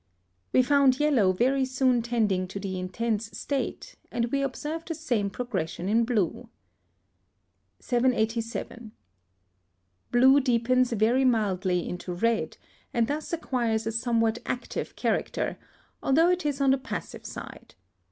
[0.51, 5.29] We found yellow very soon tending to the intense state, and we observe the same
[5.29, 6.49] progression in blue.
[7.79, 8.93] 787.
[10.11, 12.57] Blue deepens very mildly into red,
[12.91, 15.59] and thus acquires a somewhat active character,
[16.01, 17.75] although it is on the passive side.